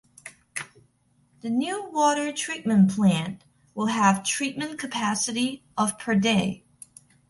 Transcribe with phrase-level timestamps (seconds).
[1.41, 3.43] The new water treatment plant
[3.75, 6.63] will have treatment capacity of per day.